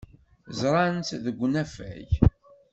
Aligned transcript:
Ẓran-tt 0.59 1.17
deg 1.23 1.37
unafag. 1.45 2.09